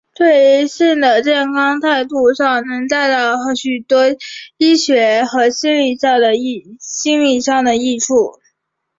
[0.15, 2.15] 对于性的健康态度
[2.67, 3.99] 能带来许多
[4.57, 5.95] 医学和心里
[7.39, 8.39] 上的益处。